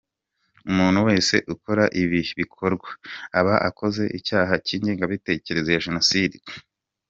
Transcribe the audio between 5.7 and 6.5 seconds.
ya jenoside.